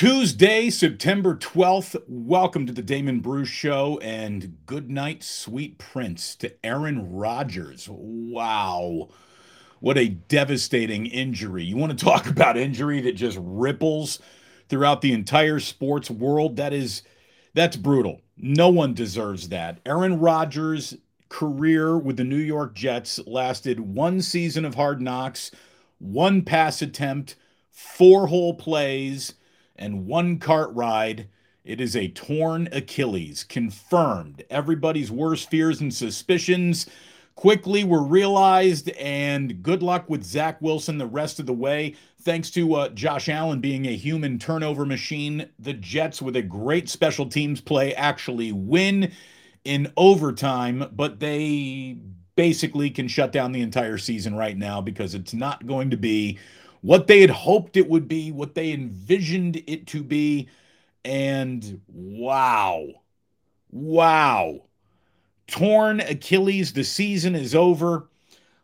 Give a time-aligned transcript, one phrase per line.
[0.00, 2.02] Tuesday, September 12th.
[2.08, 7.86] Welcome to the Damon Bruce Show and good night, sweet prince, to Aaron Rodgers.
[7.86, 9.10] Wow.
[9.80, 11.64] What a devastating injury.
[11.64, 14.20] You want to talk about injury that just ripples
[14.70, 16.56] throughout the entire sports world?
[16.56, 17.02] That is
[17.52, 18.22] that's brutal.
[18.38, 19.80] No one deserves that.
[19.84, 20.96] Aaron Rodgers'
[21.28, 25.50] career with the New York Jets lasted one season of hard knocks,
[25.98, 27.36] one pass attempt,
[27.70, 29.34] four whole plays
[29.80, 31.28] and one cart ride.
[31.64, 34.44] It is a torn Achilles, confirmed.
[34.50, 36.86] Everybody's worst fears and suspicions
[37.34, 41.94] quickly were realized, and good luck with Zach Wilson the rest of the way.
[42.22, 46.88] Thanks to uh, Josh Allen being a human turnover machine, the Jets, with a great
[46.88, 49.12] special teams play, actually win
[49.64, 51.96] in overtime, but they
[52.36, 56.38] basically can shut down the entire season right now because it's not going to be
[56.82, 60.48] what they had hoped it would be, what they envisioned it to be.
[61.04, 62.86] And wow,
[63.70, 64.62] wow.
[65.46, 68.08] Torn Achilles, the season is over.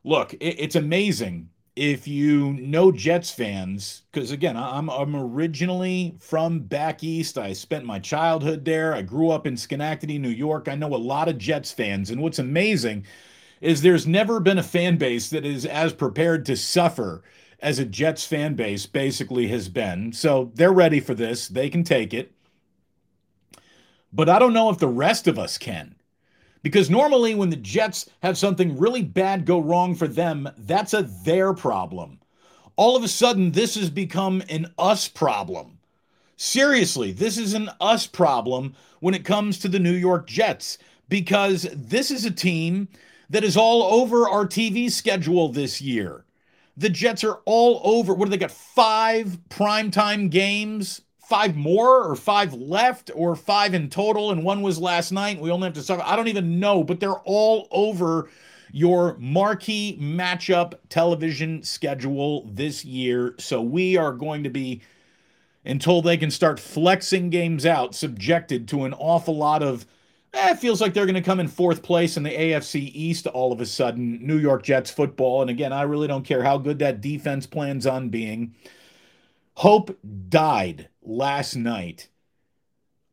[0.05, 7.05] Look, it's amazing if you know Jets fans, because again, I'm, I'm originally from back
[7.05, 7.36] east.
[7.36, 8.95] I spent my childhood there.
[8.95, 10.69] I grew up in Schenectady, New York.
[10.69, 12.11] I know a lot of Jets fans.
[12.11, 13.05] And what's amazing
[13.61, 17.23] is there's never been a fan base that is as prepared to suffer
[17.60, 20.12] as a Jets fan base basically has been.
[20.12, 21.48] So they're ready for this.
[21.48, 22.32] They can take it.
[24.12, 25.94] But I don't know if the rest of us can.
[26.62, 31.02] Because normally, when the Jets have something really bad go wrong for them, that's a
[31.02, 32.18] their problem.
[32.74, 35.78] All of a sudden, this has become an us problem.
[36.36, 40.77] Seriously, this is an us problem when it comes to the New York Jets
[41.08, 42.89] because this is a team
[43.30, 46.26] that is all over our TV schedule this year.
[46.77, 48.13] The Jets are all over.
[48.13, 48.51] What do they got?
[48.51, 54.79] Five primetime games, five more, or five left, or five in total, and one was
[54.79, 55.41] last night.
[55.41, 56.01] We only have to talk.
[56.05, 58.29] I don't even know, but they're all over
[58.73, 63.35] your marquee matchup television schedule this year.
[63.39, 64.83] So we are going to be,
[65.64, 69.87] until they can start flexing games out, subjected to an awful lot of
[70.35, 73.27] eh, it feels like they're going to come in fourth place in the AFC East
[73.27, 74.25] all of a sudden.
[74.27, 75.42] New York Jets football.
[75.42, 78.55] And again, I really don't care how good that defense plans on being.
[79.55, 79.97] Hope
[80.29, 82.09] died last night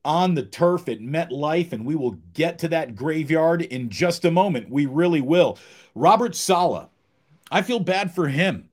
[0.06, 4.32] on the turf at MetLife, and we will get to that graveyard in just a
[4.32, 4.70] moment.
[4.70, 5.58] We really will.
[5.96, 6.90] Robert Saleh,
[7.52, 8.70] I feel bad for him.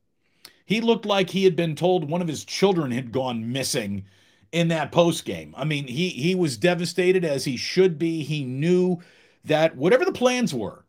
[0.65, 4.05] He looked like he had been told one of his children had gone missing
[4.53, 5.55] in that post game.
[5.57, 8.23] I mean, he he was devastated as he should be.
[8.23, 8.99] He knew
[9.45, 10.85] that whatever the plans were,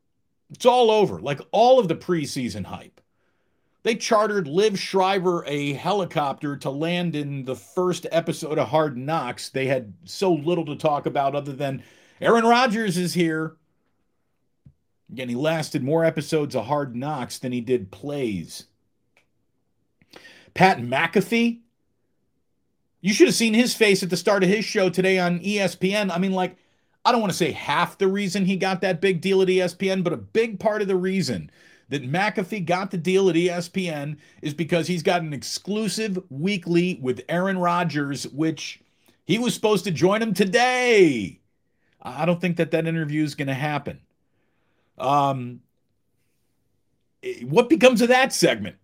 [0.50, 1.20] it's all over.
[1.20, 3.02] Like all of the preseason hype.
[3.84, 9.50] They chartered Liev Schreiber a helicopter to land in the first episode of Hard Knocks.
[9.50, 11.84] They had so little to talk about other than
[12.20, 13.56] Aaron Rodgers is here.
[15.12, 18.68] Again, he lasted more episodes of Hard Knocks than he did plays.
[20.54, 21.62] Pat McAfee
[23.02, 26.12] you should have seen his face at the start of his show today on ESPN.
[26.12, 26.56] I mean, like,
[27.04, 30.04] I don't want to say half the reason he got that big deal at ESPN,
[30.04, 31.50] but a big part of the reason
[31.90, 37.22] that McAfee got the deal at ESPN is because he's got an exclusive weekly with
[37.28, 38.80] Aaron Rodgers, which
[39.26, 41.40] he was supposed to join him today.
[42.02, 44.00] I don't think that that interview is going to happen.
[44.98, 45.62] Um,
[47.44, 48.78] what becomes of that segment?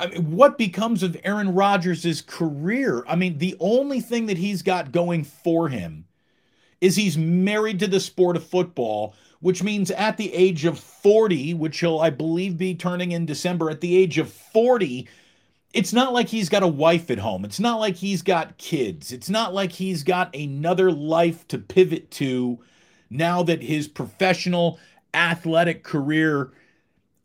[0.00, 3.04] I mean, what becomes of Aaron Rodgers' career?
[3.06, 6.06] I mean, the only thing that he's got going for him
[6.80, 11.52] is he's married to the sport of football, which means at the age of 40,
[11.54, 15.06] which he'll, I believe, be turning in December, at the age of 40,
[15.74, 17.44] it's not like he's got a wife at home.
[17.44, 19.12] It's not like he's got kids.
[19.12, 22.58] It's not like he's got another life to pivot to
[23.10, 24.80] now that his professional
[25.12, 26.52] athletic career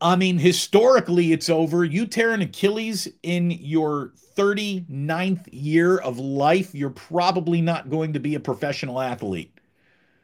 [0.02, 1.86] I mean, historically, it's over.
[1.86, 8.20] You tear an Achilles in your 39th year of life, you're probably not going to
[8.20, 9.52] be a professional athlete.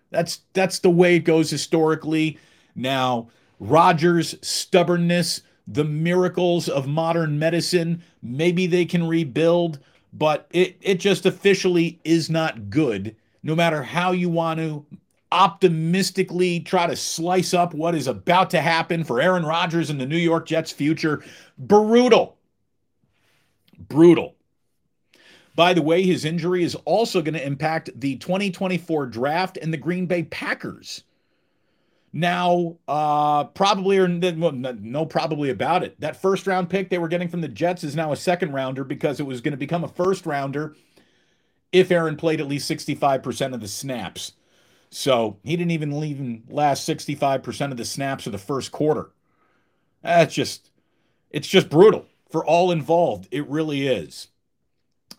[0.09, 2.37] That's that's the way it goes historically.
[2.75, 3.29] Now,
[3.59, 9.79] Rodgers' stubbornness, the miracles of modern medicine, maybe they can rebuild,
[10.11, 13.15] but it it just officially is not good.
[13.43, 14.85] No matter how you want to
[15.31, 20.05] optimistically try to slice up what is about to happen for Aaron Rodgers and the
[20.05, 21.23] New York Jets' future.
[21.57, 22.37] Brutal.
[23.77, 24.35] Brutal.
[25.55, 29.77] By the way, his injury is also going to impact the 2024 draft and the
[29.77, 31.03] Green Bay Packers.
[32.13, 35.99] Now, uh, probably or no, probably about it.
[36.01, 38.83] That first round pick they were getting from the Jets is now a second rounder
[38.83, 40.75] because it was going to become a first rounder
[41.71, 44.33] if Aaron played at least 65% of the snaps.
[44.91, 49.11] So he didn't even even last 65% of the snaps of the first quarter.
[50.03, 50.69] That's just,
[51.29, 53.27] it's just brutal for all involved.
[53.31, 54.27] It really is.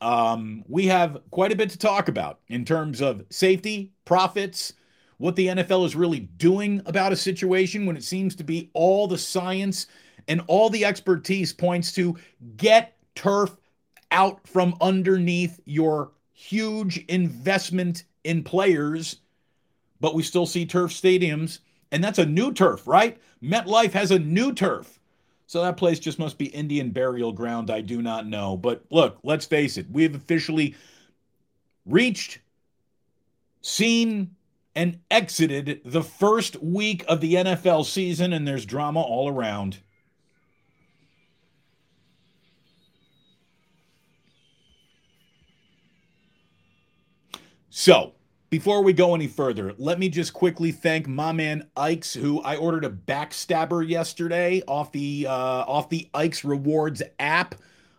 [0.01, 4.75] Um, we have quite a bit to talk about in terms of safety, profits,
[5.19, 9.07] what the NFL is really doing about a situation when it seems to be all
[9.07, 9.87] the science
[10.27, 12.17] and all the expertise points to
[12.57, 13.57] get turf
[14.11, 19.21] out from underneath your huge investment in players,
[20.03, 21.61] but we still see turf stadiums,
[21.93, 23.19] and that's a new turf, right?
[23.41, 24.99] MetLife has a new turf.
[25.47, 27.71] So that place just must be Indian burial ground.
[27.71, 28.57] I do not know.
[28.57, 30.75] But look, let's face it, we have officially
[31.87, 32.41] reached,
[33.61, 34.35] seen,
[34.75, 39.79] and exited the first week of the NFL season, and there's drama all around.
[47.71, 48.15] So,
[48.53, 52.57] before we go any further, let me just quickly thank my man Ikes, who I
[52.57, 57.55] ordered a backstabber yesterday off the uh, off the Ikes Rewards app.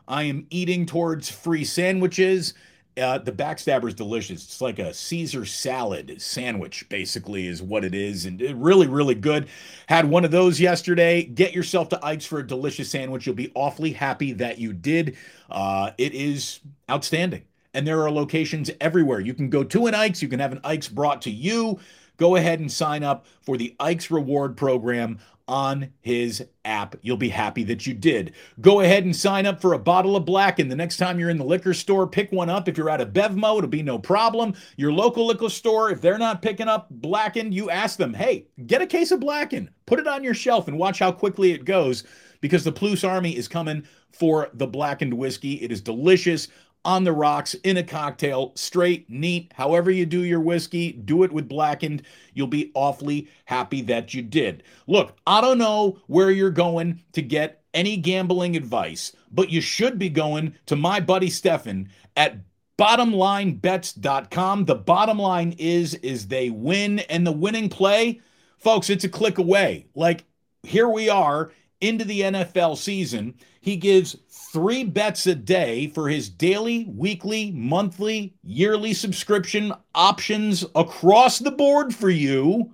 [0.07, 2.53] I am eating towards free sandwiches.
[2.95, 4.43] Uh, the backstabber is delicious.
[4.43, 9.47] It's like a Caesar salad sandwich, basically, is what it is, and really, really good.
[9.87, 11.23] Had one of those yesterday.
[11.23, 13.25] Get yourself to Ike's for a delicious sandwich.
[13.25, 15.17] You'll be awfully happy that you did.
[15.49, 16.59] Uh, it is
[16.91, 19.19] outstanding and there are locations everywhere.
[19.19, 21.79] You can go to an Ike's, you can have an Ike's brought to you.
[22.17, 26.95] Go ahead and sign up for the Ike's Reward Program on his app.
[27.01, 28.33] You'll be happy that you did.
[28.61, 30.71] Go ahead and sign up for a bottle of Blackened.
[30.71, 32.67] The next time you're in the liquor store, pick one up.
[32.67, 34.53] If you're at a Bevmo, it'll be no problem.
[34.77, 38.81] Your local liquor store, if they're not picking up Blackened, you ask them, hey, get
[38.81, 42.03] a case of Blackened, put it on your shelf, and watch how quickly it goes
[42.39, 45.55] because the Plus Army is coming for the Blackened whiskey.
[45.55, 46.47] It is delicious
[46.85, 51.31] on the rocks in a cocktail, straight, neat, however you do your whiskey, do it
[51.31, 52.03] with blackened.
[52.33, 54.63] You'll be awfully happy that you did.
[54.87, 59.97] Look, I don't know where you're going to get any gambling advice, but you should
[59.97, 62.37] be going to my buddy Stefan at
[62.77, 64.65] bottomlinebets.com.
[64.65, 68.21] The bottom line is is they win and the winning play,
[68.57, 69.87] folks, it's a click away.
[69.95, 70.25] Like
[70.63, 71.51] here we are
[71.81, 73.35] into the NFL season.
[73.61, 74.15] He gives
[74.53, 81.93] three bets a day for his daily, weekly, monthly, yearly subscription options across the board
[81.93, 82.73] for you.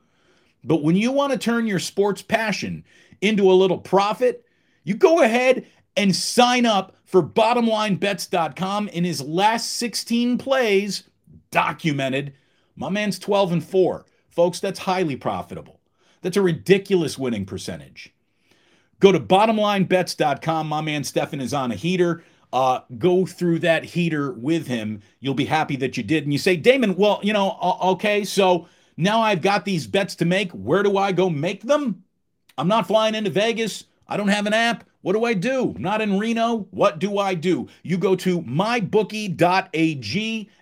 [0.66, 2.84] But when you want to turn your sports passion
[3.22, 4.46] into a little profit,
[4.84, 5.66] you go ahead
[5.96, 8.90] and sign up for bottomlinebets.com.
[8.90, 11.04] In his last 16 plays,
[11.50, 12.34] documented,
[12.76, 14.06] my man's 12 and 4.
[14.28, 15.80] Folks, that's highly profitable.
[16.22, 18.14] That's a ridiculous winning percentage.
[19.00, 20.68] Go to bottomlinebets.com.
[20.68, 22.24] My man Stefan is on a heater.
[22.52, 25.02] Uh, go through that heater with him.
[25.20, 26.24] You'll be happy that you did.
[26.24, 28.68] And you say, Damon, well, you know, okay, so
[28.98, 30.52] now I've got these bets to make.
[30.52, 32.04] Where do I go make them?
[32.58, 33.86] I'm not flying into Vegas.
[34.08, 34.84] I don't have an app.
[35.02, 35.76] What do I do?
[35.80, 36.68] not in Reno.
[36.72, 37.70] What do I do?
[37.84, 39.40] You go to mybookie.ag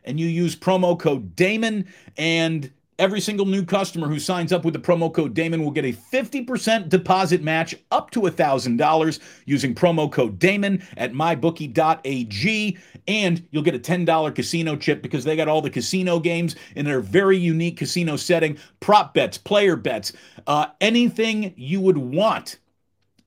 [0.03, 4.73] and you use promo code Damon and Every single new customer who signs up with
[4.73, 10.11] the promo code Damon will get a 50% deposit match up to $1,000 using promo
[10.11, 12.77] code Damon at mybookie.ag.
[13.07, 16.85] And you'll get a $10 casino chip because they got all the casino games in
[16.85, 20.13] their very unique casino setting prop bets, player bets,
[20.47, 22.57] uh, anything you would want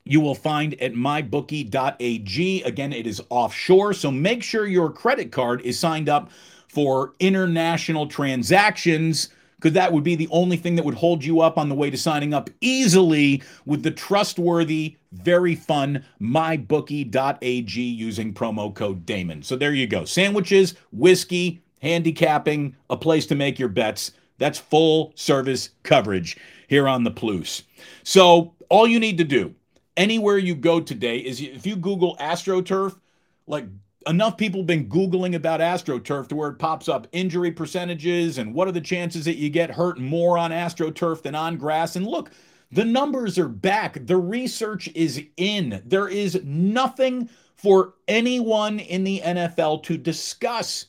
[0.04, 2.62] you will find at mybookie.ag.
[2.62, 6.30] Again, it is offshore, so make sure your credit card is signed up
[6.66, 9.28] for international transactions
[9.60, 11.90] because that would be the only thing that would hold you up on the way
[11.90, 19.42] to signing up easily with the trustworthy, very fun mybookie.ag using promo code Damon.
[19.42, 20.06] So there you go.
[20.06, 24.12] Sandwiches, whiskey, handicapping, a place to make your bets.
[24.38, 27.64] That's full service coverage here on the Plus.
[28.02, 29.54] So all you need to do
[29.98, 32.98] anywhere you go today is if you Google AstroTurf,
[33.46, 33.66] like
[34.06, 38.66] enough people been googling about astroturf to where it pops up injury percentages and what
[38.66, 41.96] are the chances that you get hurt more on astroturf than on grass?
[41.96, 42.30] And look
[42.72, 44.06] the numbers are back.
[44.06, 45.82] The research is in.
[45.84, 50.86] There is nothing for anyone in the NFL to discuss.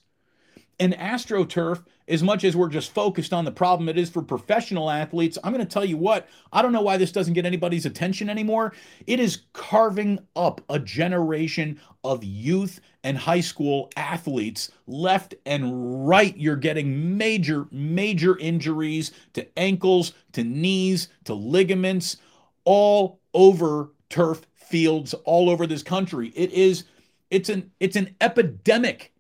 [0.80, 4.89] And astroturf as much as we're just focused on the problem it is for professional
[4.89, 7.86] athletes, I'm going to tell you what, I don't know why this doesn't get anybody's
[7.86, 8.74] attention anymore.
[9.08, 16.36] It is carving up a generation of youth and high school athletes left and right.
[16.38, 22.17] You're getting major, major injuries to ankles, to knees, to ligaments,
[22.63, 26.31] all over turf fields all over this country.
[26.36, 26.86] It is
[27.29, 29.13] it's an it's an epidemic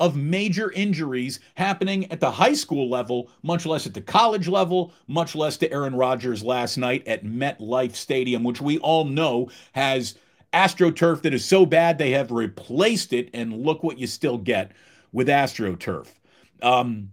[0.00, 4.92] of major injuries happening at the high school level, much less at the college level,
[5.08, 10.14] much less to Aaron Rodgers last night at MetLife Stadium, which we all know has
[10.52, 14.72] AstroTurf that is so bad they have replaced it, and look what you still get
[15.12, 16.08] with AstroTurf.
[16.62, 17.10] Um,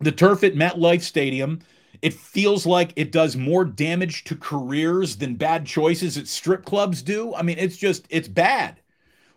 [0.00, 1.60] the turf at MetLife Stadium,
[2.02, 7.02] it feels like it does more damage to careers than bad choices at strip clubs
[7.02, 7.34] do.
[7.34, 8.80] I mean, it's just, it's bad.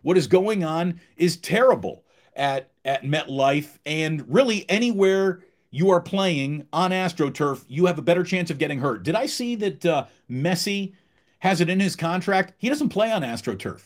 [0.01, 2.03] What is going on is terrible
[2.35, 8.23] at at MetLife and really anywhere you are playing on AstroTurf, you have a better
[8.23, 9.03] chance of getting hurt.
[9.03, 10.93] Did I see that uh, Messi
[11.39, 12.53] has it in his contract?
[12.57, 13.81] He doesn't play on AstroTurf.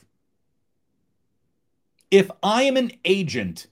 [2.12, 3.68] If I am an agent,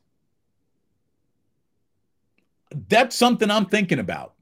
[2.89, 4.33] that's something I'm thinking about.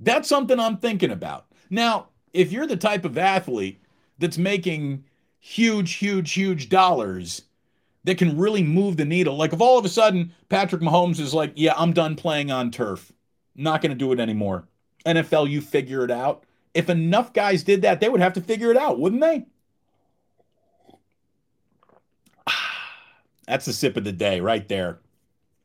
[0.00, 1.46] That's something I'm thinking about.
[1.70, 3.80] Now, if you're the type of athlete
[4.18, 5.04] that's making
[5.38, 7.42] huge, huge, huge dollars
[8.04, 9.36] that can really move the needle.
[9.36, 12.70] Like if all of a sudden Patrick Mahomes is like, yeah, I'm done playing on
[12.70, 13.12] turf,
[13.54, 14.68] not going to do it anymore.
[15.06, 16.44] NFL, you figure it out.
[16.74, 19.46] If enough guys did that, they would have to figure it out, wouldn't they?
[23.46, 24.98] That's the sip of the day right there.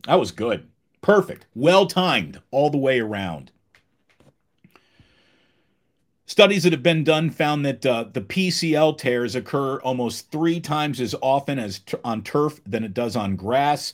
[0.06, 0.68] That was good.
[1.02, 1.46] Perfect.
[1.56, 3.52] Well timed all the way around.
[6.26, 11.02] Studies that have been done found that uh, the PCL tears occur almost three times
[11.02, 13.94] as often as t- on turf than it does on grass.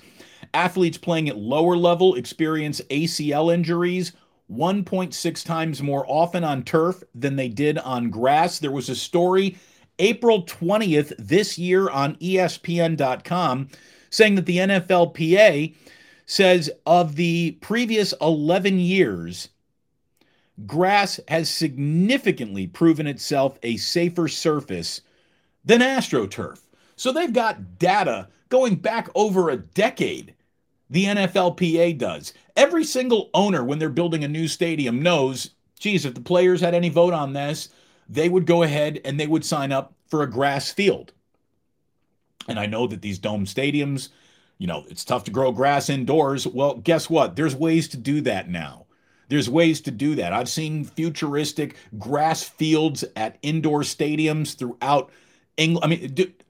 [0.53, 4.12] Athletes playing at lower level experience ACL injuries
[4.52, 8.60] 1.6 times more often on turf than they did on grass.
[8.60, 9.58] There was a story
[10.00, 13.70] April 20th this year on ESPN.com
[14.10, 15.75] saying that the NFLPA
[16.25, 19.50] says of the previous 11 years,
[20.66, 25.02] grass has significantly proven itself a safer surface
[25.64, 26.62] than AstroTurf.
[26.96, 30.34] So they've got data going back over a decade.
[30.90, 32.34] The NFLPA does.
[32.55, 36.74] Every single owner, when they're building a new stadium, knows geez, if the players had
[36.74, 37.69] any vote on this,
[38.09, 41.12] they would go ahead and they would sign up for a grass field.
[42.47, 44.09] And I know that these dome stadiums,
[44.57, 46.47] you know, it's tough to grow grass indoors.
[46.47, 47.35] Well, guess what?
[47.35, 48.85] There's ways to do that now.
[49.27, 50.33] There's ways to do that.
[50.33, 55.12] I've seen futuristic grass fields at indoor stadiums throughout
[55.57, 55.83] England.
[55.83, 56.43] I mean, dude,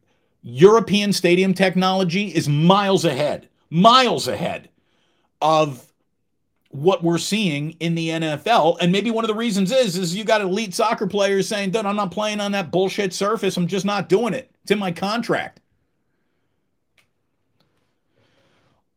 [0.44, 4.70] European stadium technology is miles ahead, miles ahead
[5.42, 5.86] of
[6.76, 8.78] what we're seeing in the NFL.
[8.82, 11.86] And maybe one of the reasons is is you got elite soccer players saying, "Dude,
[11.86, 13.58] I'm not playing on that bullshit surface.
[13.58, 14.52] I'm just not doing it.
[14.64, 15.62] It's in my contract."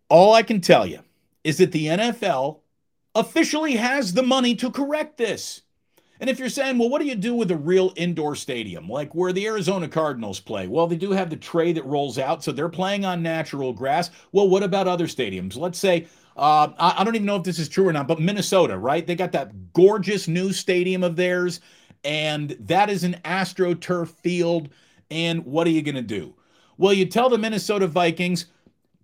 [0.09, 1.01] All I can tell you
[1.45, 2.61] is that the NFL
[3.15, 5.63] officially has the money to correct this.
[6.21, 9.15] And if you're saying, well, what do you do with a real indoor stadium, like
[9.15, 10.67] where the Arizona Cardinals play?
[10.67, 14.11] Well, they do have the tray that rolls out, so they're playing on natural grass.
[14.33, 15.57] Well, what about other stadiums?
[15.57, 16.09] Let's say,
[16.39, 19.05] uh, I, don't even know if this is true or not, but Minnesota, right?
[19.07, 21.61] They got that gorgeous new stadium of theirs,
[22.05, 24.69] and that is an AstroTurf field.
[25.11, 26.35] And what are you going to do?
[26.77, 28.47] Well, you tell the Minnesota Vikings,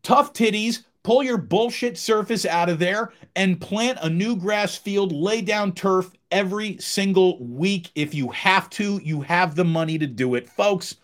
[0.03, 5.11] tough titties, pull your bullshit surface out of there and plant a new grass field,
[5.11, 7.91] lay down turf every single week.
[7.97, 10.49] If you have to, you have the money to do it.
[10.49, 10.97] Folks,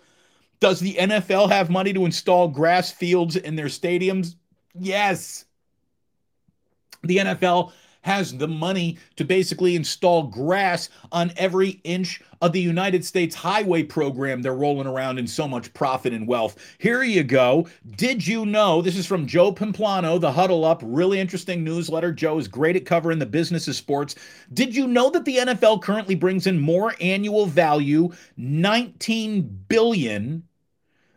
[0.61, 4.37] does the NFL have money to install grass fields in their stadiums?
[4.75, 5.47] Yes.
[7.03, 13.05] The NFL has the money to basically install grass on every inch of the United
[13.05, 16.57] States highway program they're rolling around in so much profit and wealth.
[16.79, 17.69] Here you go.
[17.97, 18.81] Did you know?
[18.81, 22.13] This is from Joe Pompliano, the Huddle Up, really interesting newsletter.
[22.13, 24.15] Joe is great at covering the business of sports.
[24.55, 30.43] Did you know that the NFL currently brings in more annual value, 19 billion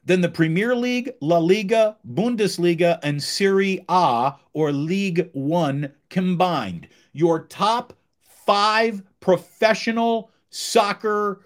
[0.06, 6.88] than the Premier League, La Liga, Bundesliga, and Serie A or League One combined.
[7.14, 7.94] Your top
[8.24, 11.46] five professional soccer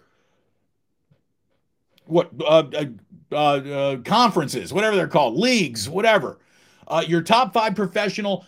[2.05, 2.85] what uh, uh,
[3.31, 6.39] uh, uh conferences, whatever they're called, leagues, whatever.
[6.87, 8.45] Uh, your top five professional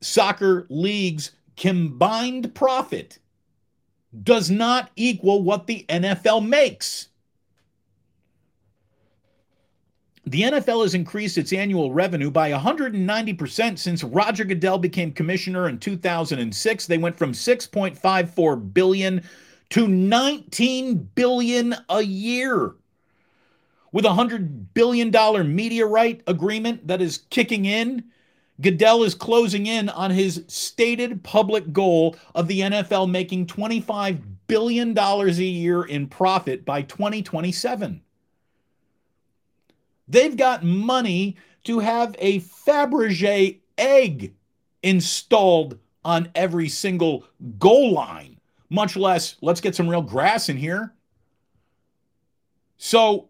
[0.00, 3.18] soccer leagues combined profit
[4.22, 7.08] does not equal what the NFL makes.
[10.28, 15.78] The NFL has increased its annual revenue by 190% since Roger Goodell became commissioner in
[15.78, 16.86] 2006.
[16.86, 19.22] They went from 6.54 billion
[19.70, 22.74] to 19 billion a year.
[23.92, 28.02] With a 100 billion dollar media right agreement that is kicking in,
[28.60, 34.92] Goodell is closing in on his stated public goal of the NFL making 25 billion
[34.92, 38.02] dollars a year in profit by 2027.
[40.08, 44.34] They've got money to have a Fabergé egg
[44.82, 47.24] installed on every single
[47.58, 48.38] goal line,
[48.70, 50.94] much less let's get some real grass in here.
[52.78, 53.28] So,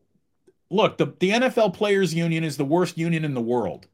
[0.71, 3.87] look, the, the NFL Players Union is the worst union in the world.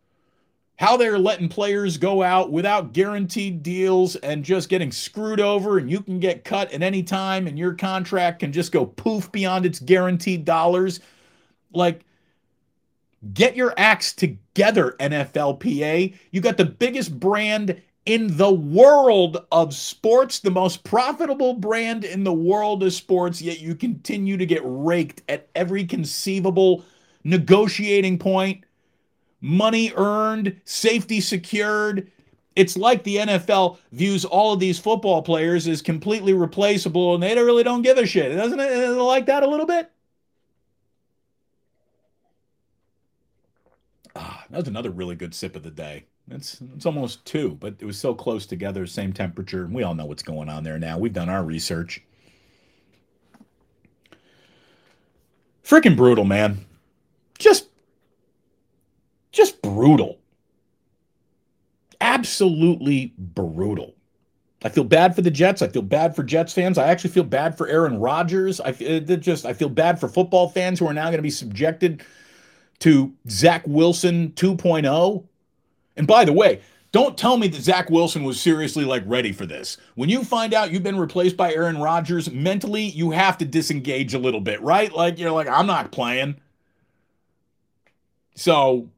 [0.77, 5.89] How they're letting players go out without guaranteed deals and just getting screwed over, and
[5.89, 9.65] you can get cut at any time, and your contract can just go poof beyond
[9.65, 10.99] its guaranteed dollars.
[11.73, 12.05] Like,
[13.35, 16.14] get your acts together, NFLPA.
[16.31, 22.25] You got the biggest brand in the world of sports, the most profitable brand in
[22.25, 26.85] the world of sports, yet you continue to get raked at every conceivable
[27.23, 28.64] negotiating point,
[29.41, 32.11] money earned, safety secured.
[32.57, 37.37] It's like the NFL views all of these football players as completely replaceable and they
[37.37, 38.35] really don't give a shit.
[38.35, 39.92] Doesn't it like that a little bit?
[44.52, 46.04] That was another really good sip of the day.
[46.30, 49.66] It's it's almost two, but it was so close together, same temperature.
[49.66, 50.99] We all know what's going on there now.
[50.99, 52.02] We've done our research.
[55.64, 56.66] Freaking brutal, man.
[57.38, 57.71] Just
[59.32, 60.18] just brutal.
[62.02, 63.94] Absolutely brutal.
[64.64, 65.62] I feel bad for the Jets.
[65.62, 66.76] I feel bad for Jets fans.
[66.76, 68.61] I actually feel bad for Aaron Rodgers.
[68.61, 72.04] I just I feel bad for football fans who are now going to be subjected
[72.83, 75.25] to Zach Wilson 2.0
[75.97, 76.61] and by the way,
[76.91, 79.79] don't tell me that Zach Wilson was seriously like ready for this.
[79.95, 84.15] When you find out you've been replaced by Aaron Rodgers, mentally you have to disengage
[84.15, 84.93] a little bit, right?
[84.93, 86.37] Like you're like, I'm not playing.
[88.35, 88.89] So,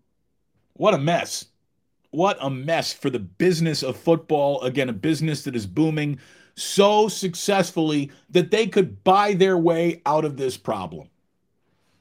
[0.75, 1.47] what a mess.
[2.11, 4.63] What a mess for the business of football.
[4.63, 6.19] Again, a business that is booming
[6.57, 11.09] so successfully that they could buy their way out of this problem.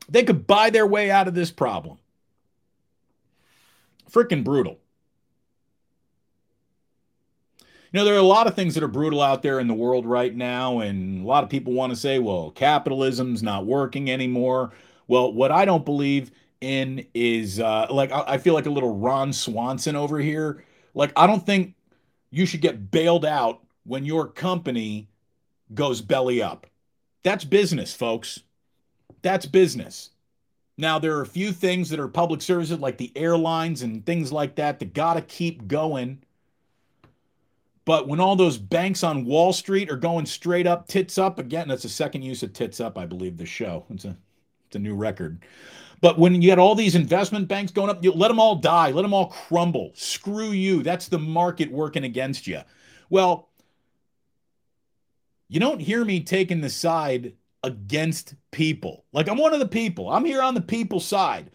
[0.09, 1.97] They could buy their way out of this problem.
[4.11, 4.79] Freaking brutal.
[7.93, 9.73] you know, there are a lot of things that are brutal out there in the
[9.73, 14.09] world right now, and a lot of people want to say, well, capitalism's not working
[14.09, 14.71] anymore.
[15.07, 19.31] Well, what I don't believe in is uh, like I feel like a little Ron
[19.31, 20.63] Swanson over here.
[20.95, 21.75] Like I don't think
[22.31, 25.07] you should get bailed out when your company
[25.71, 26.65] goes belly up.
[27.21, 28.39] That's business, folks.
[29.23, 30.11] That's business.
[30.77, 34.31] Now, there are a few things that are public services like the airlines and things
[34.31, 36.23] like that that got to keep going
[37.85, 41.67] but when all those banks on Wall Street are going straight up, tits up again,
[41.67, 43.85] that's the second use of tits up, I believe, the show.
[43.89, 44.15] It's a
[44.67, 45.43] it's a new record.
[45.99, 48.91] But when you get all these investment banks going up, you let them all die,
[48.91, 49.91] let them all crumble.
[49.95, 50.83] Screw you.
[50.83, 52.61] That's the market working against you.
[53.09, 53.49] Well,
[55.47, 57.33] you don't hear me taking the side
[57.63, 59.03] against people.
[59.11, 60.09] Like I'm one of the people.
[60.09, 61.51] I'm here on the people side.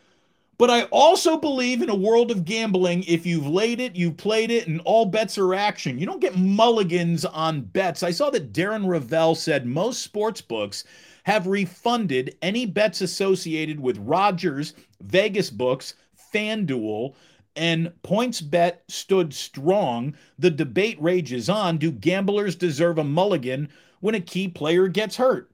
[0.59, 3.05] But I also believe in a world of gambling.
[3.05, 6.01] If you've laid it, you've played it, and all bets are action.
[6.01, 8.03] You don't get mulligans on bets.
[8.03, 10.83] I saw that Darren Rovell said most sports books
[11.23, 15.95] have refunded any bets associated with Rodgers, Vegas books,
[16.35, 17.15] FanDuel,
[17.55, 20.15] and PointsBet stood strong.
[20.41, 21.79] The debate rages on.
[21.79, 23.69] Do gamblers deserve a mulligan
[24.01, 25.53] when a key player gets hurt?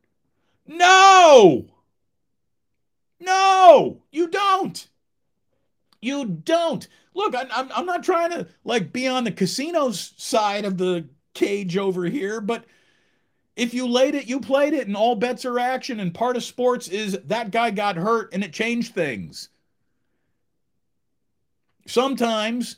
[0.66, 1.66] No!
[3.20, 4.86] No, you don't.
[6.00, 6.86] You don't.
[7.14, 11.08] Look, I, I'm, I'm not trying to like be on the casino's side of the
[11.32, 12.64] cage over here, but
[13.56, 16.00] if you laid it, you played it, and all bets are action.
[16.00, 19.48] And part of sports is that guy got hurt and it changed things.
[21.86, 22.76] Sometimes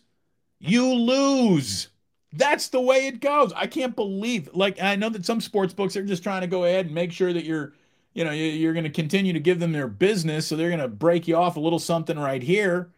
[0.59, 1.88] you lose.
[2.37, 3.53] That's the way it goes.
[3.55, 6.64] I can't believe, like, I know that some sports books are just trying to go
[6.64, 7.72] ahead and make sure that you're,
[8.14, 10.46] you know, you're going to continue to give them their business.
[10.46, 12.90] So they're going to break you off a little something right here.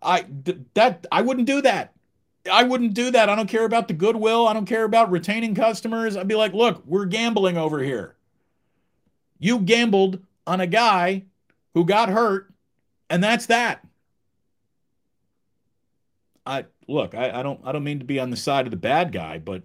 [0.00, 0.26] I
[0.74, 1.92] that I wouldn't do that.
[2.50, 3.28] I wouldn't do that.
[3.28, 4.46] I don't care about the goodwill.
[4.46, 6.16] I don't care about retaining customers.
[6.16, 8.14] I'd be like, look, we're gambling over here.
[9.38, 11.24] You gambled on a guy
[11.74, 12.50] who got hurt,
[13.10, 13.84] and that's that.
[16.46, 18.76] I look, I, I don't I don't mean to be on the side of the
[18.76, 19.62] bad guy, but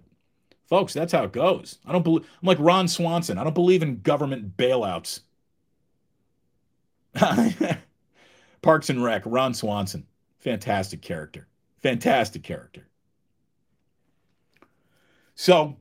[0.68, 1.78] folks, that's how it goes.
[1.84, 3.38] I don't believe I'm like Ron Swanson.
[3.38, 5.20] I don't believe in government bailouts.
[8.62, 10.06] Parks and Rec, Ron Swanson.
[10.40, 11.48] Fantastic character.
[11.82, 12.86] Fantastic character.
[15.36, 15.76] So,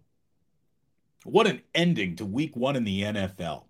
[1.23, 3.63] what an ending to week one in the NFL.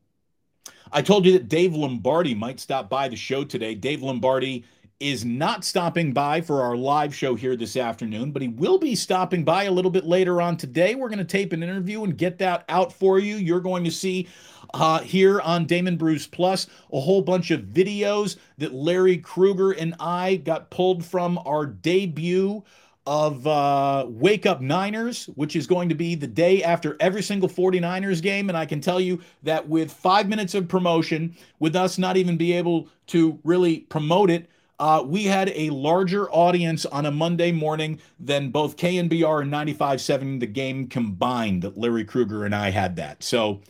[0.92, 3.76] I told you that Dave Lombardi might stop by the show today.
[3.76, 4.66] Dave Lombardi
[5.04, 8.96] is not stopping by for our live show here this afternoon, but he will be
[8.96, 10.96] stopping by a little bit later on today.
[10.96, 13.36] We're going to tape an interview and get that out for you.
[13.36, 14.30] You're going to see
[14.74, 19.94] uh, here on Damon Bruce Plus a whole bunch of videos that Larry Krueger and
[20.00, 22.64] I got pulled from our debut
[23.06, 27.50] of uh, Wake Up Niners, which is going to be the day after every single
[27.50, 28.48] 49ers game.
[28.48, 32.38] And I can tell you that with five minutes of promotion, with us not even
[32.38, 34.50] be able to really promote it,
[34.84, 40.42] uh, we had a larger audience on a Monday morning than both KNBR and 95.7
[40.42, 41.72] the game combined.
[41.78, 43.24] Larry Krueger and I had that.
[43.24, 43.62] So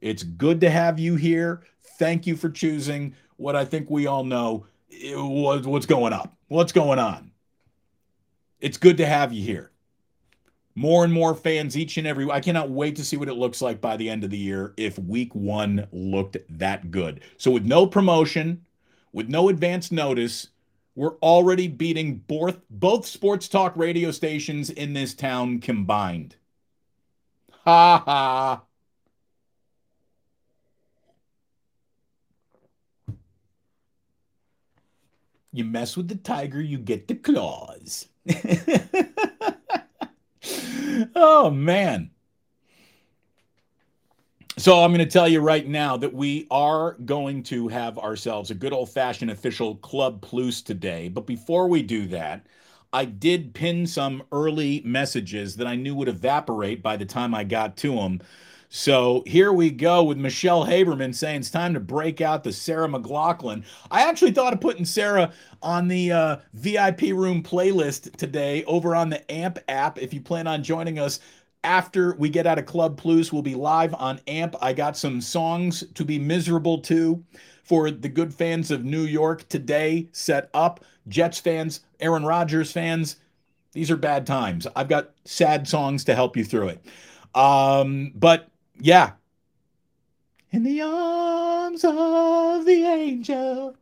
[0.00, 1.60] it's good to have you here.
[1.98, 4.64] Thank you for choosing what I think we all know
[5.04, 6.34] what's going up.
[6.48, 7.32] What's going on?
[8.58, 9.72] It's good to have you here.
[10.74, 13.60] More and more fans each and every I cannot wait to see what it looks
[13.60, 17.20] like by the end of the year if week 1 looked that good.
[17.36, 18.64] So with no promotion,
[19.12, 20.48] with no advance notice,
[20.94, 26.36] we're already beating both both sports talk radio stations in this town combined.
[27.64, 28.62] Ha ha.
[35.52, 38.08] You mess with the tiger, you get the claws.
[41.14, 42.11] oh, man.
[44.58, 48.50] So I'm going to tell you right now that we are going to have ourselves
[48.50, 51.08] a good old fashioned official Club Plus today.
[51.08, 52.46] But before we do that,
[52.92, 57.44] I did pin some early messages that I knew would evaporate by the time I
[57.44, 58.20] got to them.
[58.68, 62.88] So here we go with Michelle Haberman saying it's time to break out the Sarah
[62.88, 63.64] McLachlan.
[63.90, 69.10] I actually thought of putting Sarah on the uh, VIP room playlist today over on
[69.10, 69.98] the AMP app.
[69.98, 71.20] If you plan on joining us
[71.64, 74.56] after we get out of Club Plus, we'll be live on AMP.
[74.60, 77.22] I got some songs to be miserable to
[77.62, 80.84] for the good fans of New York today set up.
[81.08, 83.16] Jets fans, Aaron Rodgers fans,
[83.72, 84.66] these are bad times.
[84.76, 86.84] I've got sad songs to help you through it.
[87.34, 88.48] Um, but
[88.78, 89.12] yeah.
[90.50, 93.74] In the arms of the angel,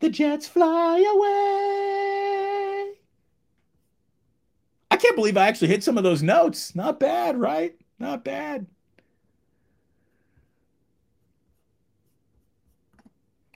[0.00, 1.85] the jets fly away.
[4.96, 6.74] I can't believe I actually hit some of those notes.
[6.74, 7.76] Not bad, right?
[7.98, 8.64] Not bad.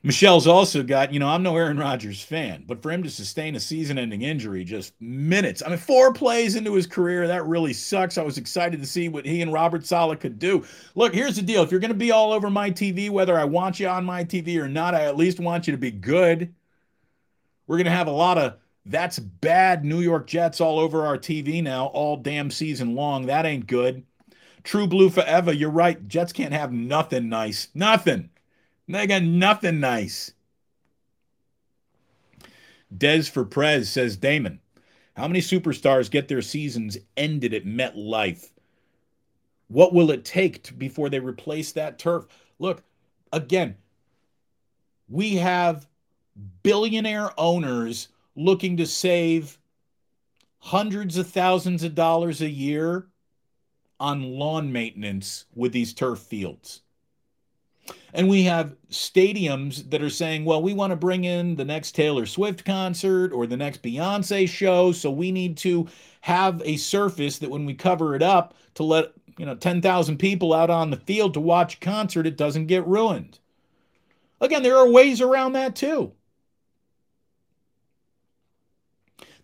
[0.03, 3.57] Michelle's also got, you know, I'm no Aaron Rodgers fan, but for him to sustain
[3.57, 7.73] a season ending injury just minutes, I mean, four plays into his career, that really
[7.73, 8.19] sucks.
[8.19, 10.67] I was excited to see what he and Robert Saleh could do.
[10.95, 13.45] Look, here's the deal if you're going to be all over my TV, whether I
[13.45, 16.55] want you on my TV or not, I at least want you to be good.
[17.67, 21.19] We're going to have a lot of that's bad New York Jets all over our
[21.19, 23.27] TV now, all damn season long.
[23.27, 24.05] That ain't good.
[24.63, 25.53] True blue forever.
[25.53, 26.07] You're right.
[26.09, 27.69] Jets can't have nothing nice.
[27.75, 28.31] Nothing.
[28.89, 30.33] They got nothing nice.
[32.97, 34.61] Des for Prez says Damon,
[35.17, 38.51] how many superstars get their seasons ended at MetLife?
[39.69, 42.27] What will it take to, before they replace that turf?
[42.59, 42.83] Look,
[43.33, 43.77] again,
[45.09, 45.87] we have
[46.63, 48.09] billionaire owners
[48.45, 49.59] looking to save
[50.59, 53.07] hundreds of thousands of dollars a year
[53.99, 56.81] on lawn maintenance with these turf fields.
[58.13, 61.93] And we have stadiums that are saying, well, we want to bring in the next
[61.93, 64.93] Taylor Swift concert or the next Beyonce show.
[64.93, 65.87] So we need to
[66.21, 70.53] have a surface that when we cover it up to let, you know, 10,000 people
[70.53, 73.39] out on the field to watch a concert, it doesn't get ruined.
[74.41, 76.13] Again, there are ways around that too.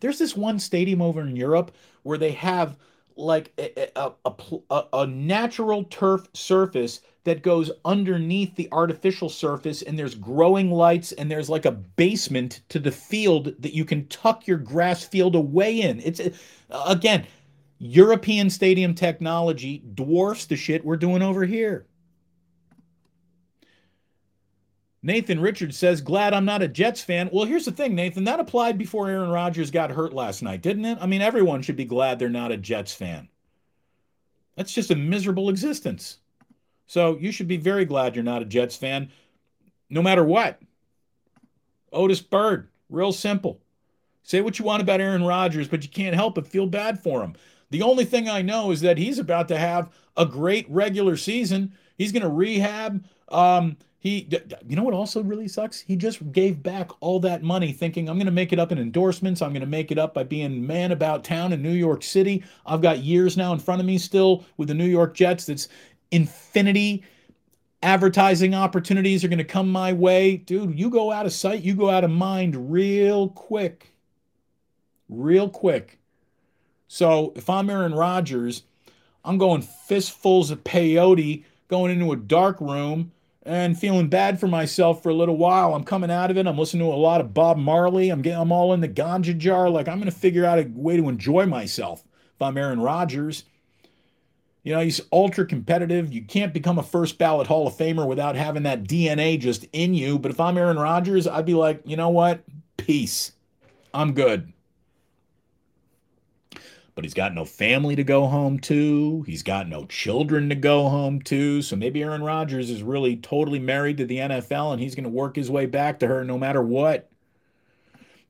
[0.00, 2.76] There's this one stadium over in Europe where they have
[3.16, 4.32] like a, a,
[4.70, 11.12] a, a natural turf surface that goes underneath the artificial surface and there's growing lights
[11.12, 15.34] and there's like a basement to the field that you can tuck your grass field
[15.34, 16.00] away in.
[16.00, 16.20] It's
[16.70, 17.26] again
[17.78, 21.86] european stadium technology dwarfs the shit we're doing over here
[25.06, 27.30] Nathan Richards says, Glad I'm not a Jets fan.
[27.32, 28.24] Well, here's the thing, Nathan.
[28.24, 30.98] That applied before Aaron Rodgers got hurt last night, didn't it?
[31.00, 33.28] I mean, everyone should be glad they're not a Jets fan.
[34.56, 36.18] That's just a miserable existence.
[36.88, 39.12] So you should be very glad you're not a Jets fan,
[39.88, 40.60] no matter what.
[41.92, 43.60] Otis Bird, real simple.
[44.24, 47.22] Say what you want about Aaron Rodgers, but you can't help but feel bad for
[47.22, 47.36] him.
[47.70, 51.74] The only thing I know is that he's about to have a great regular season.
[51.96, 53.04] He's going to rehab.
[53.28, 54.28] Um, he,
[54.68, 55.80] you know what also really sucks?
[55.80, 58.78] He just gave back all that money thinking, I'm going to make it up in
[58.78, 59.42] endorsements.
[59.42, 62.44] I'm going to make it up by being man about town in New York City.
[62.64, 65.68] I've got years now in front of me still with the New York Jets that's
[66.10, 67.04] infinity
[67.82, 70.36] advertising opportunities are going to come my way.
[70.36, 73.94] Dude, you go out of sight, you go out of mind real quick.
[75.08, 75.98] Real quick.
[76.88, 78.62] So if I'm Aaron Rodgers,
[79.24, 83.12] I'm going fistfuls of peyote, going into a dark room
[83.46, 85.74] and feeling bad for myself for a little while.
[85.74, 86.46] I'm coming out of it.
[86.46, 88.10] I'm listening to a lot of Bob Marley.
[88.10, 89.70] I'm getting I'm all in the ganja jar.
[89.70, 92.04] Like I'm to figure out a way to enjoy myself
[92.34, 93.44] if I'm Aaron Rodgers.
[94.64, 96.12] You know, he's ultra competitive.
[96.12, 99.94] You can't become a first ballot Hall of Famer without having that DNA just in
[99.94, 100.18] you.
[100.18, 102.42] But if I'm Aaron Rodgers, I'd be like, you know what?
[102.76, 103.30] Peace.
[103.94, 104.52] I'm good.
[106.96, 109.22] But he's got no family to go home to.
[109.26, 111.60] He's got no children to go home to.
[111.60, 115.10] So maybe Aaron Rodgers is really totally married to the NFL and he's going to
[115.10, 117.10] work his way back to her no matter what.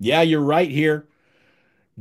[0.01, 1.07] Yeah, you're right here.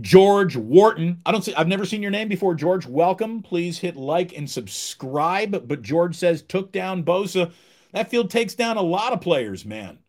[0.02, 1.22] George Wharton.
[1.24, 2.88] I don't see, I've never seen your name before, George.
[2.88, 3.44] Welcome.
[3.44, 5.68] Please hit like and subscribe.
[5.68, 7.52] But George says, took down Bosa.
[7.92, 10.00] That field takes down a lot of players, man.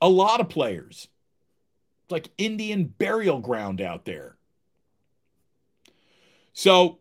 [0.00, 1.08] A lot of players.
[2.04, 4.38] It's like Indian burial ground out there.
[6.52, 6.98] So,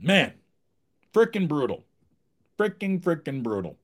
[0.00, 0.32] man,
[1.12, 1.84] freaking brutal.
[2.58, 3.76] Freaking, freaking brutal.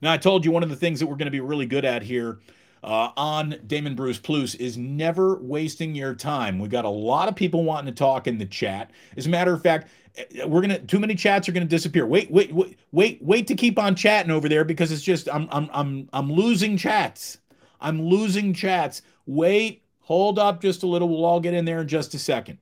[0.00, 1.84] Now, I told you one of the things that we're going to be really good
[1.84, 2.40] at here
[2.84, 6.58] uh, on Damon Bruce Plus is never wasting your time.
[6.58, 8.90] We got a lot of people wanting to talk in the chat.
[9.16, 12.06] As a matter of fact, eh, we're gonna too many chats are gonna disappear.
[12.06, 15.48] Wait, wait, wait, wait, wait to keep on chatting over there because it's just I'm
[15.50, 17.38] I'm I'm I'm losing chats.
[17.80, 19.00] I'm losing chats.
[19.24, 21.08] Wait, hold up just a little.
[21.08, 22.58] We'll all get in there in just a second.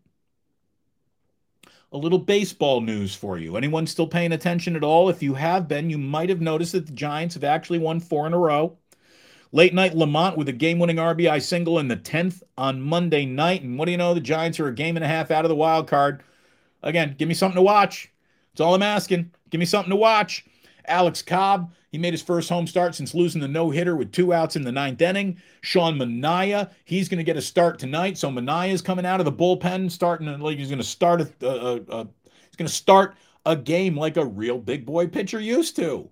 [1.93, 3.55] A little baseball news for you.
[3.55, 5.11] Anyone still paying attention at all?
[5.11, 8.27] If you have been, you might have noticed that the Giants have actually won four
[8.27, 8.79] in a row.
[9.53, 13.63] Late night Lamont with a game winning RBI single in the 10th on Monday night.
[13.63, 14.15] And what do you know?
[14.15, 16.23] The Giants are a game and a half out of the wild card.
[16.83, 18.11] Again, give me something to watch.
[18.53, 19.31] That's all I'm asking.
[19.51, 20.47] Give me something to watch.
[20.87, 24.33] Alex Cobb, he made his first home start since losing the no hitter with two
[24.33, 25.41] outs in the ninth inning.
[25.61, 28.19] Sean Manaea, he's going to get a start tonight.
[28.19, 31.47] So Manaea is coming out of the bullpen, starting like he's going to start a,
[31.47, 32.09] a, a
[32.47, 33.15] he's going to start
[33.45, 36.11] a game like a real big boy pitcher used to.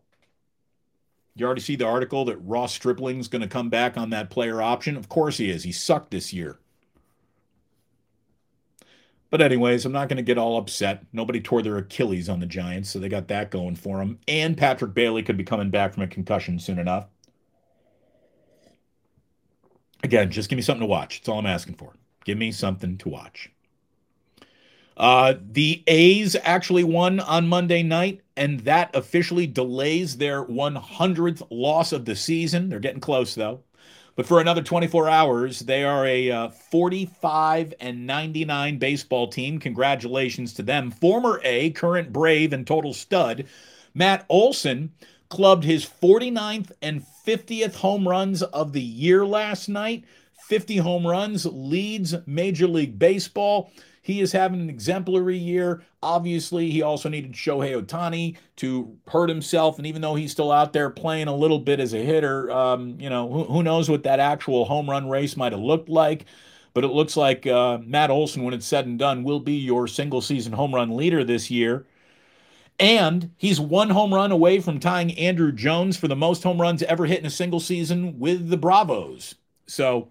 [1.36, 4.60] You already see the article that Ross Stripling's going to come back on that player
[4.60, 4.96] option.
[4.96, 5.62] Of course he is.
[5.62, 6.58] He sucked this year.
[9.30, 11.04] But anyways, I'm not going to get all upset.
[11.12, 14.18] Nobody tore their Achilles on the Giants, so they got that going for them.
[14.26, 17.06] And Patrick Bailey could be coming back from a concussion soon enough.
[20.02, 21.20] Again, just give me something to watch.
[21.20, 21.94] That's all I'm asking for.
[22.24, 23.50] Give me something to watch.
[24.96, 31.92] Uh, the A's actually won on Monday night, and that officially delays their 100th loss
[31.92, 32.68] of the season.
[32.68, 33.62] They're getting close, though.
[34.20, 39.58] But for another 24 hours, they are a uh, 45 and 99 baseball team.
[39.58, 40.90] Congratulations to them.
[40.90, 43.46] Former A, current Brave, and total stud,
[43.94, 44.92] Matt Olson
[45.30, 50.04] clubbed his 49th and 50th home runs of the year last night.
[50.48, 53.72] 50 home runs leads Major League Baseball.
[54.02, 55.82] He is having an exemplary year.
[56.02, 59.76] Obviously, he also needed Shohei Ohtani to hurt himself.
[59.76, 62.98] And even though he's still out there playing a little bit as a hitter, um,
[62.98, 66.24] you know, who, who, knows what that actual home run race might have looked like.
[66.72, 69.86] But it looks like uh, Matt Olson, when it's said and done, will be your
[69.86, 71.84] single season home run leader this year.
[72.78, 76.82] And he's one home run away from tying Andruw Jones for the most home runs
[76.84, 79.34] ever hit in a single season with the Bravos.
[79.66, 80.08] So,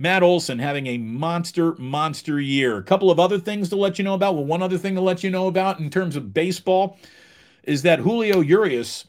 [0.00, 2.78] Matt Olson having a monster, monster year.
[2.78, 4.34] A couple of other things to let you know about.
[4.34, 6.98] Well, one other thing to let you know about in terms of baseball
[7.64, 9.04] is that Julio Urias,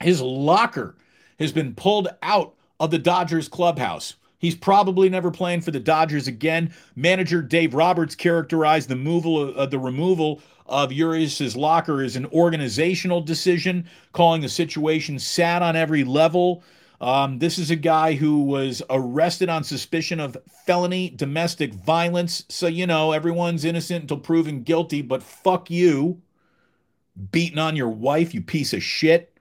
[0.00, 0.96] his locker
[1.38, 4.14] has been pulled out of the Dodgers clubhouse.
[4.40, 6.74] He's probably never playing for the Dodgers again.
[6.96, 12.26] Manager Dave Roberts characterized the removal of, uh, the removal of Urias's locker as an
[12.26, 16.64] organizational decision, calling the situation sad on every level.
[17.00, 22.44] Um, this is a guy who was arrested on suspicion of felony domestic violence.
[22.48, 26.22] So, you know, everyone's innocent until proven guilty, but fuck you.
[27.32, 29.32] Beating on your wife, you piece of shit.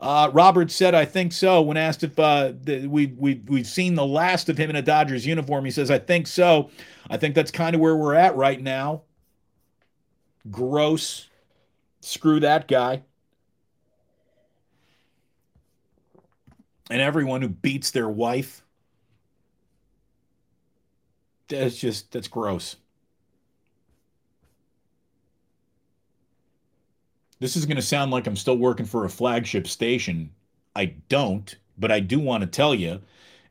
[0.00, 1.60] Uh, Robert said, I think so.
[1.60, 5.26] When asked if uh, we, we, we've seen the last of him in a Dodgers
[5.26, 6.70] uniform, he says, I think so.
[7.10, 9.02] I think that's kind of where we're at right now.
[10.50, 11.28] Gross.
[12.00, 13.02] Screw that guy.
[16.90, 18.62] And everyone who beats their wife.
[21.48, 22.76] That's just, that's gross.
[27.40, 30.30] This is going to sound like I'm still working for a flagship station.
[30.74, 33.00] I don't, but I do want to tell you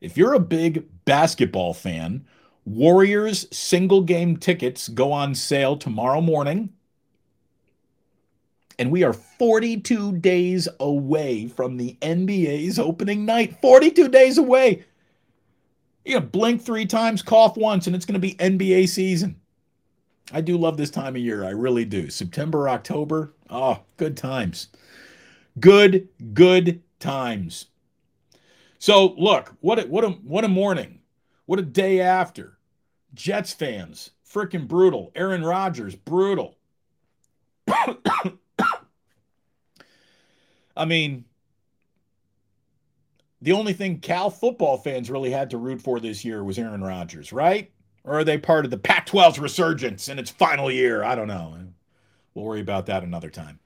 [0.01, 2.25] if you're a big basketball fan,
[2.65, 6.73] Warriors single game tickets go on sale tomorrow morning
[8.79, 13.59] And we are 42 days away from the NBA's opening night.
[13.61, 14.85] 42 days away.
[16.05, 19.41] Going to blink three times, cough once, and it's going to be NBA season.
[20.31, 21.43] I do love this time of year.
[21.43, 22.09] I really do.
[22.09, 23.33] September, October.
[23.49, 24.67] Oh, good times.
[25.59, 27.67] Good, good times.
[28.79, 30.99] So look, what a, what a what a morning.
[31.45, 32.57] What a day after.
[33.13, 35.11] Jets fans, freaking brutal.
[35.15, 36.57] Aaron Rodgers, brutal.
[40.77, 41.25] I mean,
[43.41, 46.83] the only thing Cal football fans really had to root for this year was Aaron
[46.83, 47.71] Rodgers, right?
[48.03, 51.03] Or are they part of the Pac 12's resurgence in its final year?
[51.03, 51.57] I don't know.
[52.33, 53.59] We'll worry about that another time.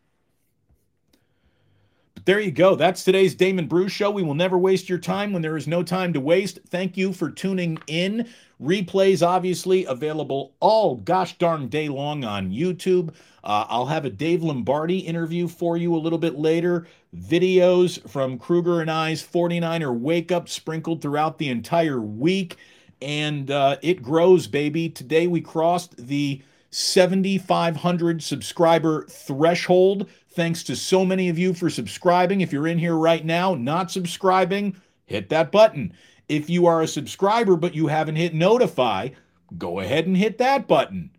[2.23, 2.75] There you go.
[2.75, 4.11] That's today's Damon Bruce Show.
[4.11, 6.59] We will never waste your time when there is no time to waste.
[6.67, 8.29] Thank you for tuning in.
[8.61, 13.09] Replays, obviously, available all gosh darn day long on YouTube.
[13.43, 16.85] Uh, I'll have a Dave Lombardi interview for you a little bit later.
[17.17, 22.57] Videos from Krueger and I's 49er Wake Up sprinkled throughout the entire week.
[23.01, 24.89] And uh, it grows, baby.
[24.89, 30.09] Today we crossed the 7,500 subscriber threshold.
[30.33, 32.39] Thanks to so many of you for subscribing.
[32.39, 35.93] If you're in here right now, not subscribing, hit that button.
[36.29, 39.09] If you are a subscriber but you haven't hit notify,
[39.57, 41.11] go ahead and hit that button.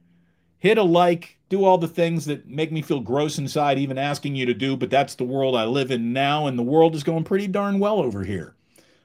[0.58, 4.36] Hit a like, do all the things that make me feel gross inside, even asking
[4.36, 7.02] you to do, but that's the world I live in now, and the world is
[7.02, 8.54] going pretty darn well over here.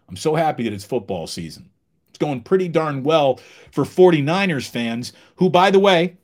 [0.07, 1.69] I'm so happy that it's football season.
[2.07, 3.41] It's going pretty darn well
[3.71, 6.15] for 49ers fans, who, by the way,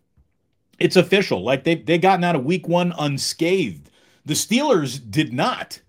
[0.79, 1.43] it's official.
[1.43, 3.89] Like they they gotten out of week one unscathed.
[4.25, 5.79] The Steelers did not.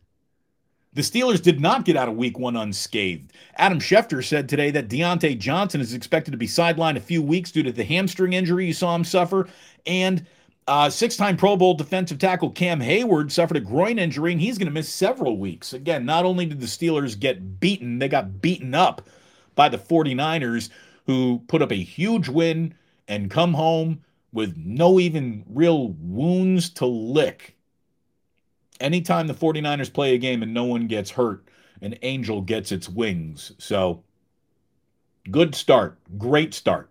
[0.92, 3.32] The Steelers did not get out of week one unscathed.
[3.56, 7.50] Adam Schefter said today that Diontae Johnson is expected to be sidelined a few weeks
[7.50, 9.48] due to the hamstring injury you saw him suffer.
[9.86, 10.24] And
[10.68, 14.56] uh, six time Pro Bowl defensive tackle Cam Heyward suffered a groin injury and he's
[14.56, 15.72] going to miss several weeks.
[15.72, 19.02] Again, not only did the Steelers get beaten, they got beaten up
[19.56, 20.70] by the 49ers,
[21.06, 22.74] who put up a huge win
[23.08, 24.00] and come home
[24.34, 27.56] with no even real wounds to lick
[28.80, 31.48] anytime the 49ers play a game and no one gets hurt,
[31.80, 33.52] an angel gets its wings.
[33.58, 34.02] So
[35.30, 36.90] good start, great start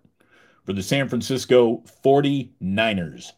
[0.65, 3.31] for the San Francisco 49ers.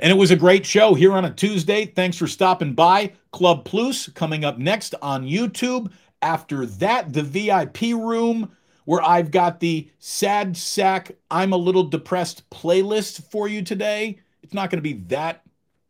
[0.00, 1.86] And it was a great show here on a Tuesday.
[1.86, 3.12] Thanks for stopping by.
[3.30, 5.92] Club Plus coming up next on YouTube.
[6.20, 8.50] After that, the VIP room
[8.84, 14.20] where I've got the sad sack, I'm a little depressed playlist for you today.
[14.42, 15.42] It's not going to be that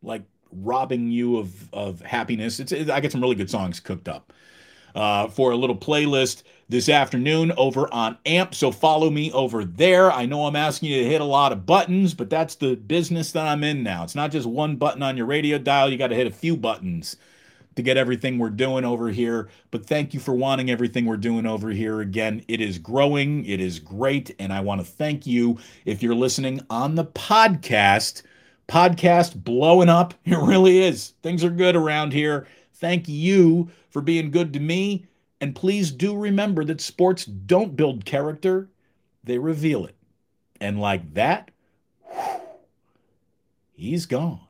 [0.03, 2.61] like robbing you of of happiness.
[2.61, 4.33] It's it, I get some really good songs cooked up
[4.95, 8.55] uh, for a little playlist this afternoon over on AMP.
[8.55, 10.11] So follow me over there.
[10.13, 13.33] I know I'm asking you to hit a lot of buttons, but that's the business
[13.33, 14.05] that I'm in now.
[14.05, 15.91] It's not just one button on your radio dial.
[15.91, 17.17] You got to hit a few buttons
[17.77, 19.49] to get everything we're doing over here.
[19.71, 22.01] But thank you for wanting everything we're doing over here.
[22.01, 24.35] Again, it is growing, it is great.
[24.39, 28.23] And I want to thank you if you're listening on the podcast
[28.69, 30.15] podcast blowing up.
[30.25, 31.15] It really is.
[31.23, 32.47] Things are good around here.
[32.75, 35.07] Thank you for being good to me.
[35.41, 38.69] And please do remember that sports don't build character,
[39.23, 39.95] they reveal it.
[40.61, 41.51] And like that,
[43.73, 44.41] he's gone.